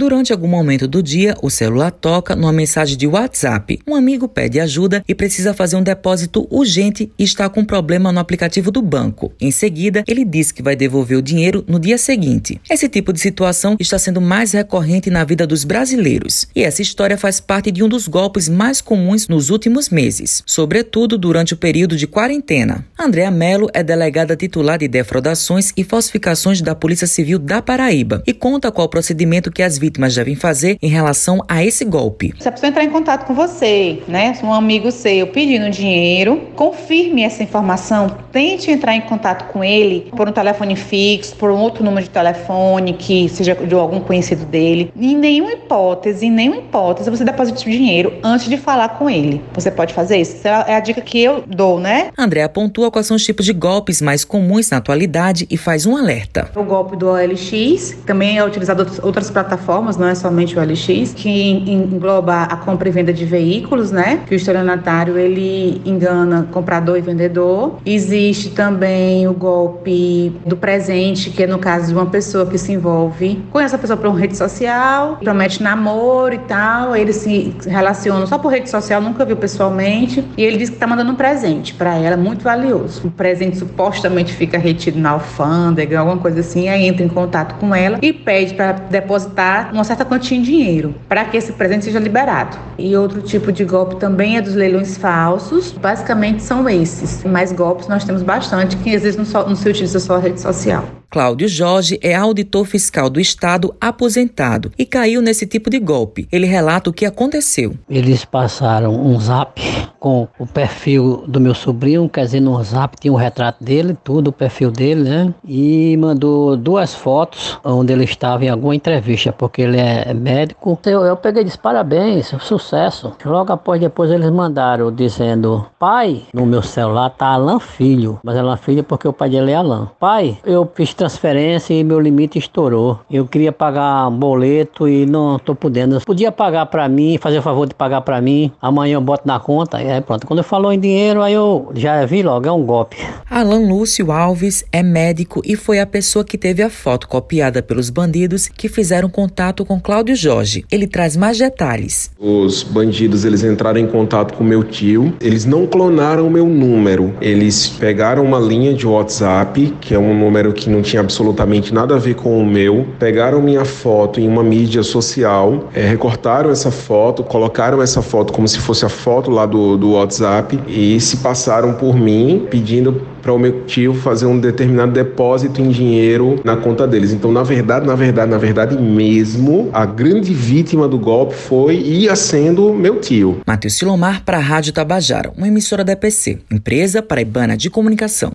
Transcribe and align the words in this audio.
Durante 0.00 0.32
algum 0.32 0.48
momento 0.48 0.88
do 0.88 1.02
dia, 1.02 1.36
o 1.42 1.50
celular 1.50 1.90
toca 1.90 2.34
numa 2.34 2.54
mensagem 2.54 2.96
de 2.96 3.06
WhatsApp. 3.06 3.80
Um 3.86 3.94
amigo 3.94 4.26
pede 4.26 4.58
ajuda 4.58 5.04
e 5.06 5.14
precisa 5.14 5.52
fazer 5.52 5.76
um 5.76 5.82
depósito 5.82 6.48
urgente 6.50 7.12
e 7.18 7.22
está 7.22 7.50
com 7.50 7.60
um 7.60 7.64
problema 7.66 8.10
no 8.10 8.18
aplicativo 8.18 8.70
do 8.70 8.80
banco. 8.80 9.30
Em 9.38 9.50
seguida, 9.50 10.02
ele 10.08 10.24
diz 10.24 10.52
que 10.52 10.62
vai 10.62 10.74
devolver 10.74 11.18
o 11.18 11.22
dinheiro 11.22 11.62
no 11.68 11.78
dia 11.78 11.98
seguinte. 11.98 12.58
Esse 12.70 12.88
tipo 12.88 13.12
de 13.12 13.20
situação 13.20 13.76
está 13.78 13.98
sendo 13.98 14.22
mais 14.22 14.52
recorrente 14.52 15.10
na 15.10 15.22
vida 15.22 15.46
dos 15.46 15.64
brasileiros. 15.64 16.48
E 16.56 16.62
essa 16.62 16.80
história 16.80 17.18
faz 17.18 17.38
parte 17.38 17.70
de 17.70 17.84
um 17.84 17.88
dos 17.88 18.08
golpes 18.08 18.48
mais 18.48 18.80
comuns 18.80 19.28
nos 19.28 19.50
últimos 19.50 19.90
meses, 19.90 20.42
sobretudo 20.46 21.18
durante 21.18 21.52
o 21.52 21.58
período 21.58 21.94
de 21.94 22.06
quarentena. 22.06 22.86
Andréa 22.98 23.30
Mello 23.30 23.68
é 23.74 23.82
delegada 23.82 24.34
titular 24.34 24.78
de 24.78 24.88
defraudações 24.88 25.74
e 25.76 25.84
falsificações 25.84 26.62
da 26.62 26.74
Polícia 26.74 27.06
Civil 27.06 27.38
da 27.38 27.60
Paraíba 27.60 28.22
e 28.26 28.32
conta 28.32 28.72
qual 28.72 28.86
o 28.86 28.90
procedimento 28.90 29.52
que 29.52 29.62
as 29.62 29.76
vítimas 29.76 29.89
devem 30.14 30.34
fazer 30.34 30.78
em 30.82 30.88
relação 30.88 31.44
a 31.48 31.64
esse 31.64 31.84
golpe. 31.84 32.34
Se 32.38 32.48
a 32.48 32.52
pessoa 32.52 32.68
entrar 32.68 32.84
em 32.84 32.90
contato 32.90 33.26
com 33.26 33.34
você, 33.34 34.02
né, 34.06 34.34
um 34.42 34.52
amigo 34.52 34.90
seu 34.90 35.26
pedindo 35.28 35.70
dinheiro, 35.70 36.48
confirme 36.56 37.22
essa 37.22 37.42
informação, 37.42 38.16
tente 38.32 38.70
entrar 38.70 38.94
em 38.94 39.00
contato 39.02 39.50
com 39.52 39.62
ele 39.62 40.10
por 40.16 40.28
um 40.28 40.32
telefone 40.32 40.76
fixo, 40.76 41.34
por 41.36 41.50
um 41.50 41.58
outro 41.58 41.84
número 41.84 42.04
de 42.04 42.10
telefone 42.10 42.94
que 42.94 43.28
seja 43.28 43.54
de 43.54 43.74
algum 43.74 44.00
conhecido 44.00 44.44
dele. 44.44 44.92
Em 44.96 45.16
nenhuma 45.16 45.52
hipótese, 45.52 46.26
em 46.26 46.30
nenhuma 46.30 46.58
hipótese 46.58 47.10
você 47.10 47.24
deposite 47.24 47.66
o 47.66 47.70
dinheiro 47.70 48.12
antes 48.22 48.48
de 48.48 48.56
falar 48.56 48.90
com 48.90 49.08
ele. 49.08 49.42
Você 49.54 49.70
pode 49.70 49.94
fazer 49.94 50.18
isso? 50.18 50.36
Essa 50.36 50.70
é 50.70 50.74
a 50.74 50.80
dica 50.80 51.00
que 51.00 51.22
eu 51.22 51.44
dou, 51.46 51.80
né? 51.80 52.10
André 52.16 52.46
pontua 52.48 52.90
quais 52.90 53.06
são 53.06 53.16
os 53.16 53.24
tipos 53.24 53.46
de 53.46 53.52
golpes 53.52 54.00
mais 54.00 54.24
comuns 54.24 54.70
na 54.70 54.78
atualidade 54.78 55.46
e 55.50 55.56
faz 55.56 55.86
um 55.86 55.96
alerta. 55.96 56.50
O 56.54 56.62
golpe 56.62 56.96
do 56.96 57.08
OLX 57.08 57.96
também 58.06 58.38
é 58.38 58.44
utilizado 58.44 58.86
outras 59.02 59.30
plataformas, 59.30 59.79
não 59.96 60.08
é 60.08 60.14
somente 60.14 60.58
o 60.58 60.60
OLX, 60.60 61.12
que 61.14 61.50
engloba 61.70 62.42
a 62.42 62.56
compra 62.56 62.88
e 62.88 62.92
venda 62.92 63.12
de 63.12 63.24
veículos, 63.24 63.90
né? 63.90 64.20
Que 64.26 64.34
o 64.34 64.36
estelionatário 64.36 65.18
ele 65.18 65.80
engana 65.84 66.48
comprador 66.50 66.96
e 66.96 67.00
vendedor. 67.00 67.78
Existe 67.84 68.50
também 68.50 69.26
o 69.26 69.32
golpe 69.32 70.32
do 70.46 70.56
presente, 70.56 71.30
que 71.30 71.42
é 71.42 71.46
no 71.46 71.58
caso 71.58 71.88
de 71.88 71.94
uma 71.94 72.06
pessoa 72.06 72.46
que 72.46 72.58
se 72.58 72.72
envolve 72.72 73.42
com 73.50 73.60
essa 73.60 73.78
pessoa 73.78 73.96
por 73.96 74.08
uma 74.08 74.18
rede 74.18 74.36
social, 74.36 75.18
promete 75.22 75.62
namoro 75.62 76.34
e 76.34 76.38
tal, 76.38 76.94
eles 76.96 77.16
se 77.16 77.54
relacionam 77.66 78.26
só 78.26 78.38
por 78.38 78.50
rede 78.50 78.68
social, 78.70 79.00
nunca 79.00 79.24
viu 79.24 79.36
pessoalmente, 79.36 80.24
e 80.36 80.42
ele 80.42 80.56
diz 80.56 80.68
que 80.68 80.76
está 80.76 80.86
mandando 80.86 81.12
um 81.12 81.14
presente 81.14 81.74
para 81.74 81.96
ela 81.96 82.16
muito 82.16 82.42
valioso. 82.42 83.06
O 83.06 83.10
presente 83.10 83.56
supostamente 83.56 84.32
fica 84.32 84.58
retido 84.58 84.98
na 84.98 85.10
alfândega, 85.10 85.98
alguma 85.98 86.18
coisa 86.18 86.40
assim, 86.40 86.68
aí 86.68 86.86
entra 86.86 87.04
em 87.04 87.08
contato 87.08 87.54
com 87.56 87.74
ela 87.74 87.98
e 88.02 88.12
pede 88.12 88.54
para 88.54 88.72
depositar 88.72 89.59
uma 89.72 89.84
certa 89.84 90.04
quantia 90.04 90.36
em 90.36 90.42
dinheiro 90.42 90.94
para 91.08 91.24
que 91.24 91.36
esse 91.36 91.52
presente 91.52 91.84
seja 91.84 91.98
liberado. 91.98 92.56
E 92.78 92.96
outro 92.96 93.20
tipo 93.20 93.52
de 93.52 93.64
golpe 93.64 93.96
também 93.96 94.36
é 94.36 94.42
dos 94.42 94.54
leilões 94.54 94.96
falsos. 94.96 95.72
Basicamente 95.72 96.42
são 96.42 96.68
esses. 96.68 97.24
Mais 97.24 97.52
golpes 97.52 97.88
nós 97.88 98.04
temos 98.04 98.22
bastante, 98.22 98.76
que 98.76 98.94
às 98.94 99.02
vezes 99.02 99.16
não, 99.16 99.24
só, 99.24 99.46
não 99.46 99.56
se 99.56 99.68
utiliza 99.68 100.00
só 100.00 100.16
a 100.16 100.18
rede 100.18 100.40
social. 100.40 100.84
Cláudio 101.10 101.48
Jorge 101.48 101.98
é 102.02 102.14
auditor 102.14 102.64
fiscal 102.64 103.10
do 103.10 103.18
Estado 103.18 103.74
aposentado 103.80 104.70
e 104.78 104.86
caiu 104.86 105.20
nesse 105.20 105.44
tipo 105.44 105.68
de 105.68 105.80
golpe. 105.80 106.28
Ele 106.30 106.46
relata 106.46 106.88
o 106.88 106.92
que 106.92 107.04
aconteceu. 107.04 107.74
Eles 107.88 108.24
passaram 108.24 108.94
um 108.94 109.18
zap 109.18 109.60
com 110.00 110.26
o 110.38 110.46
perfil 110.46 111.24
do 111.28 111.38
meu 111.38 111.54
sobrinho, 111.54 112.08
quer 112.08 112.24
dizer, 112.24 112.40
no 112.40 112.60
zap 112.64 112.96
tinha 112.98 113.12
o 113.12 113.16
um 113.16 113.18
retrato 113.18 113.62
dele, 113.62 113.96
tudo, 114.02 114.28
o 114.28 114.32
perfil 114.32 114.70
dele, 114.70 115.08
né? 115.08 115.34
E 115.46 115.96
mandou 115.98 116.56
duas 116.56 116.94
fotos 116.94 117.58
onde 117.62 117.92
ele 117.92 118.04
estava 118.04 118.44
em 118.44 118.48
alguma 118.48 118.74
entrevista, 118.74 119.30
porque 119.30 119.62
ele 119.62 119.78
é 119.78 120.12
médico. 120.14 120.78
Eu, 120.86 121.04
eu 121.04 121.16
peguei 121.16 121.42
e 121.42 121.44
disse: 121.44 121.58
parabéns, 121.58 122.34
sucesso. 122.40 123.12
Logo 123.24 123.52
após, 123.52 123.80
depois 123.80 124.10
eles 124.10 124.30
mandaram 124.30 124.90
dizendo: 124.90 125.66
pai, 125.78 126.22
no 126.32 126.46
meu 126.46 126.62
celular 126.62 127.10
tá 127.10 127.26
Alan 127.26 127.60
Filho, 127.60 128.18
mas 128.24 128.36
Alan 128.36 128.56
Filho 128.56 128.82
porque 128.82 129.06
o 129.06 129.12
pai 129.12 129.28
dele 129.28 129.52
é 129.52 129.56
Alan. 129.56 129.90
Pai, 130.00 130.38
eu 130.44 130.68
fiz 130.74 130.94
transferência 130.94 131.74
e 131.74 131.84
meu 131.84 132.00
limite 132.00 132.38
estourou. 132.38 133.00
Eu 133.10 133.26
queria 133.26 133.52
pagar 133.52 134.08
um 134.08 134.16
boleto 134.16 134.88
e 134.88 135.04
não 135.04 135.38
tô 135.38 135.54
podendo. 135.54 136.00
Podia 136.00 136.32
pagar 136.32 136.66
para 136.66 136.88
mim, 136.88 137.18
fazer 137.18 137.38
o 137.38 137.42
favor 137.42 137.66
de 137.66 137.74
pagar 137.74 138.00
para 138.00 138.20
mim. 138.20 138.50
Amanhã 138.62 138.94
eu 138.94 139.00
boto 139.00 139.26
na 139.26 139.38
conta. 139.38 139.89
Aí 139.92 140.00
pronto. 140.00 140.26
Quando 140.26 140.42
falou 140.42 140.72
em 140.72 140.78
dinheiro, 140.78 141.22
aí 141.22 141.34
eu 141.34 141.70
já 141.74 142.04
vi 142.06 142.22
logo, 142.22 142.46
é 142.46 142.52
um 142.52 142.64
golpe. 142.64 142.96
Alan 143.28 143.68
Lúcio 143.68 144.10
Alves 144.12 144.64
é 144.72 144.82
médico 144.82 145.40
e 145.44 145.56
foi 145.56 145.80
a 145.80 145.86
pessoa 145.86 146.24
que 146.24 146.36
teve 146.36 146.62
a 146.62 146.70
foto 146.70 147.08
copiada 147.08 147.62
pelos 147.62 147.90
bandidos 147.90 148.48
que 148.48 148.68
fizeram 148.68 149.08
contato 149.08 149.64
com 149.64 149.80
Cláudio 149.80 150.14
Jorge. 150.14 150.64
Ele 150.70 150.86
traz 150.86 151.16
mais 151.16 151.38
detalhes. 151.38 152.10
Os 152.18 152.62
bandidos, 152.62 153.24
eles 153.24 153.42
entraram 153.42 153.80
em 153.80 153.86
contato 153.86 154.34
com 154.34 154.44
meu 154.44 154.62
tio. 154.62 155.14
Eles 155.20 155.44
não 155.44 155.66
clonaram 155.66 156.26
o 156.26 156.30
meu 156.30 156.46
número. 156.46 157.14
Eles 157.20 157.68
pegaram 157.68 158.24
uma 158.24 158.38
linha 158.38 158.74
de 158.74 158.86
WhatsApp, 158.86 159.74
que 159.80 159.94
é 159.94 159.98
um 159.98 160.18
número 160.18 160.52
que 160.52 160.68
não 160.68 160.82
tinha 160.82 161.00
absolutamente 161.00 161.72
nada 161.72 161.94
a 161.94 161.98
ver 161.98 162.14
com 162.14 162.40
o 162.40 162.46
meu, 162.46 162.86
pegaram 162.98 163.40
minha 163.40 163.64
foto 163.64 164.20
em 164.20 164.28
uma 164.28 164.42
mídia 164.42 164.82
social, 164.82 165.68
é, 165.74 165.86
recortaram 165.86 166.50
essa 166.50 166.70
foto, 166.70 167.22
colocaram 167.22 167.82
essa 167.82 168.02
foto 168.02 168.32
como 168.32 168.46
se 168.46 168.58
fosse 168.58 168.84
a 168.84 168.88
foto 168.88 169.30
lá 169.30 169.46
do, 169.46 169.76
do 169.80 169.92
WhatsApp 169.92 170.60
e 170.68 171.00
se 171.00 171.16
passaram 171.16 171.74
por 171.74 171.96
mim 171.96 172.46
pedindo 172.50 173.02
para 173.20 173.32
o 173.32 173.38
meu 173.38 173.64
tio 173.64 173.94
fazer 173.94 174.26
um 174.26 174.38
determinado 174.38 174.92
depósito 174.92 175.60
em 175.60 175.68
dinheiro 175.70 176.40
na 176.44 176.56
conta 176.56 176.86
deles. 176.86 177.12
Então, 177.12 177.32
na 177.32 177.42
verdade, 177.42 177.86
na 177.86 177.94
verdade, 177.94 178.30
na 178.30 178.38
verdade 178.38 178.76
mesmo, 178.76 179.68
a 179.72 179.84
grande 179.84 180.32
vítima 180.32 180.88
do 180.88 180.98
golpe 180.98 181.34
foi 181.34 181.76
e 181.76 182.04
ia 182.04 182.16
sendo 182.16 182.72
meu 182.72 183.00
tio. 183.00 183.40
Matheus 183.46 183.74
Silomar 183.74 184.22
para 184.24 184.38
a 184.38 184.40
Rádio 184.40 184.72
Tabajara, 184.72 185.32
uma 185.36 185.48
emissora 185.48 185.84
da 185.84 185.92
EPC, 185.92 186.38
empresa 186.50 187.02
paraibana 187.02 187.56
de 187.56 187.68
comunicação. 187.70 188.30